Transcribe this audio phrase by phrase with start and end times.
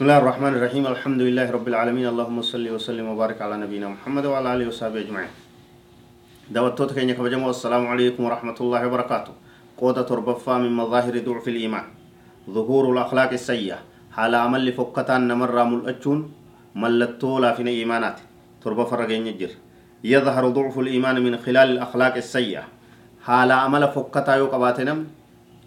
[0.00, 4.24] بسم الله الرحمن الرحيم الحمد لله رب العالمين اللهم صل وسلم وبارك على نبينا محمد
[4.32, 5.32] وعلى اله وصحبه اجمعين
[6.56, 9.32] دعوتك كينيا كبجمو السلام عليكم ورحمة الله وبركاته
[9.76, 11.84] قوة تربفا من مظاهر ضعف الإيمان
[12.48, 13.78] ظهور الأخلاق السيئة
[14.16, 16.18] حال عمل فكتان نمر ملأجون
[16.82, 18.18] ملتو لا فين إيمانات
[18.64, 19.52] تربفا رجين يجر
[20.04, 22.64] يظهر ضعف الإيمان من خلال الأخلاق السيئة
[23.26, 24.98] حال عمل فكتا يو قباتنم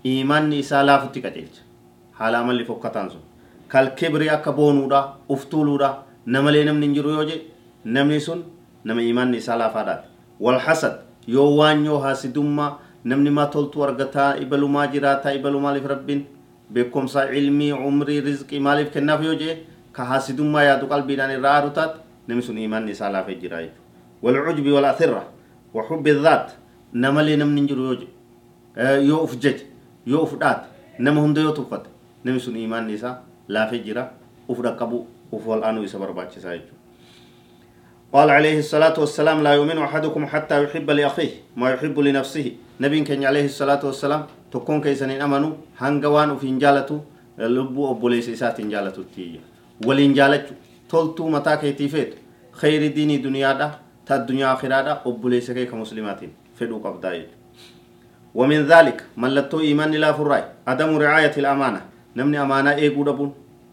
[0.06, 1.26] إيمان إسا لا فتك
[2.18, 3.08] حال عمل فكتان
[3.74, 7.42] سن kalkibri akka boonuudha uftuuluudha namalee namni hin jiru yoo je
[7.86, 8.44] namni sun
[8.86, 10.08] nama imaanni isaa laafaadhaati
[10.40, 10.94] walhasad
[11.28, 16.22] yoo waan yoo haasidummaa namni maa toltuu argataa ibalumaa jiraataa ibalu maaliif rabbiin
[16.74, 19.58] beekumsaa ilmii umrii rizqii maaliif kennaaf yoo je
[19.92, 24.72] ka haasidummaa yaadu qalbiidhaan irraa aadu taate namni sun imaanni isaa laafee jira jechuudha walcujbi
[24.78, 25.24] walathirra
[25.74, 26.58] waxubbi dhaat
[26.94, 28.08] namalee namni hin jiru yoo je
[29.10, 29.66] yoo uf jeje
[30.06, 30.68] yoo uf dhaate
[31.00, 31.42] nama hunda
[33.48, 34.12] laafee jira
[34.48, 36.82] uf dhaqqabu uf wal'aanuu isa barbaachisaa jechuudha
[38.14, 42.78] قال عليه الصلاة والسلام لا يؤمن أحدكم حتى يحب لأخيه ما يحب لنفسه.
[42.78, 46.98] نبي كان عليه الصلاة والسلام تكون كيسن أمنوا هنغوان في انجالتو
[47.42, 49.42] لبو أبوليس إسات انجالتو تيجي
[49.86, 50.54] والانجالتو
[50.90, 52.12] تلتو متى كيتيفيت
[52.54, 56.22] خير ديني دنيا دا تا الدنيا آخرة دا أبوليس كي كمسلمات
[56.54, 57.26] فدو قبضايج
[58.36, 61.82] ومن ذلك ملتو إيمان لا فراي عدم رعاية الأمانة.
[62.18, 63.32] نمني أمانة إيقو دبون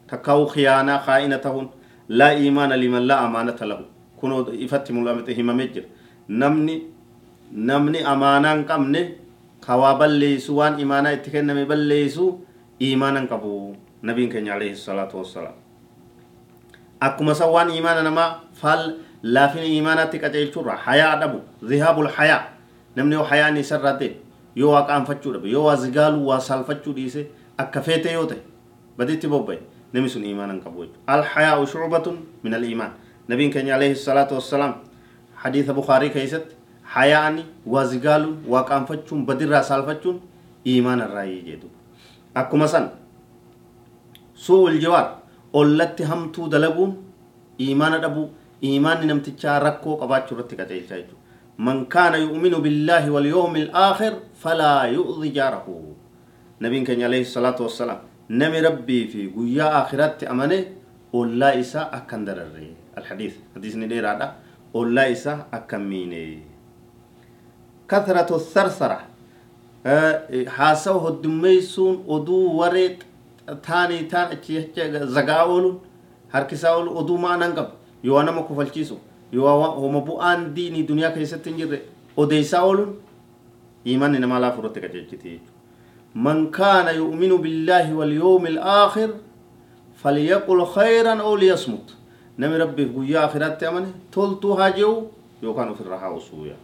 [0.08, 1.66] تكاو خيانة خائنة تهون
[2.08, 3.80] لا إيمان لمن لا أمانة له
[4.20, 5.86] kunoo ifatti mul'amte himamee jira
[6.28, 6.74] namni
[7.68, 9.00] namni amaanaa hin qabne
[9.66, 12.26] kawaa balleessu waan imaanaa itti kenname balleessu
[12.88, 13.52] imaana hin qabu
[14.02, 15.56] nabiin keenya alayhi salaatu wassalaam
[17.00, 18.28] akkuma san waan imaana namaa
[18.60, 18.82] faal
[19.22, 21.38] laafina imaanaatti qaceelchurra hayaa dhabu
[21.72, 22.42] zihaabul hayaa
[22.96, 24.10] namni yoo hayaan isarraa ta'e
[24.54, 27.22] yoo waa qaanfachuu dhabe yoo waa zigaaluu waa saalfachuu dhiise
[27.62, 28.42] akka feete yoo ta'e
[28.98, 29.60] baditti bobba'e
[29.92, 32.92] namni sun imaana hin qabu jechuudha al hayaa'u shucbatun min al imaan
[33.30, 34.72] نبي كان عليه الصلاة والسلام.
[35.42, 36.46] حديث بخاري كيست.
[36.84, 40.16] حياني وزقال وقام فتشون بدر رسال فتشون
[40.66, 41.68] إيمان الرأي جدو
[42.36, 42.90] أكو مثلا
[44.34, 45.06] سوء الجوار.
[45.54, 46.90] أولت همتو دلبون.
[47.60, 48.28] إيمان دبو.
[48.66, 51.16] إيمان نمتشا ركو قبات شرطك تيجايجو
[51.58, 54.90] من كان يؤمن بالله واليوم الآخر فلا
[56.60, 57.98] يؤذي جاره نبي كان عليه الصلاة والسلام
[58.30, 60.64] نمي ربي في قويا آخرات أمانه
[61.14, 62.52] أولا إسا أكن درره
[62.98, 64.34] الحديث حديث ندير هذا
[64.74, 66.38] أولا إسا أكميني
[67.88, 69.00] كثرة الثرثرة
[70.48, 73.02] حاسو هدميسون أدو وريت
[73.62, 74.38] تاني تان
[75.06, 75.80] زغاولون
[76.30, 77.72] harkisaa olu oduu maanan qabu
[78.02, 78.98] yoo nama kufalchiisu
[79.32, 81.82] yoo homa bu'aan diinii duniyaa keessatti hin jirre
[82.16, 83.02] odeessaa ooluun
[83.84, 85.59] imanni namaa laafu irratti qajeelchiti jechuudha
[86.14, 89.10] من كان يؤمن بالله واليوم الآخر
[90.02, 91.94] فليقل خيرا أو ليصمت.
[92.38, 95.06] نمي ربي قويا آخرات تأمن تلتو هاجو
[95.42, 96.56] يو كانوا في الرحاو سويا.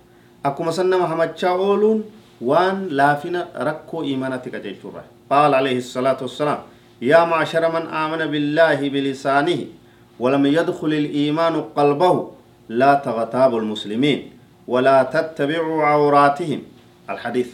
[0.44, 2.04] أكو مسنة محمد أولون
[2.40, 6.58] وان لافنا ركو إيمانتك جيتورا قال عليه الصلاة والسلام
[7.02, 9.60] يا معشر من آمن بالله بلسانه
[10.20, 12.30] ولم يدخل الإيمان قلبه
[12.68, 14.30] لا تغتاب المسلمين
[14.68, 16.60] ولا تتبعوا عوراتهم.
[17.10, 17.50] الحديث.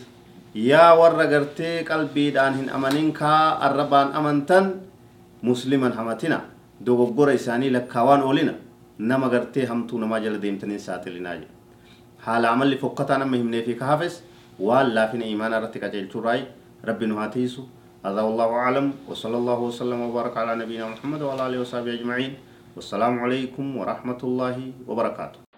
[0.55, 3.33] يا ورقرتي قلبي دانهن أمنينكا
[3.67, 4.65] الربان أمنتن
[5.43, 5.89] مسلما
[6.87, 8.53] dogoggora isaanii lakkaawaan oolina
[8.99, 11.53] nama gartee hamtuu namaa jala deemtanii saaxilinaa jedha
[12.25, 14.17] haala amalli fokkataa nama himnee fi kaafes
[14.69, 16.43] waan laafina imaanaa irratti qajeelchuurraayi
[16.91, 17.69] rabbi nu haa tiisu
[18.07, 22.33] هذا والله أعلم وصلى الله وسلم وبارك على نبينا محمد وعلى آله وصحبه أجمعين
[22.77, 24.57] والسلام عليكم ورحمة الله
[24.89, 25.52] وبركاته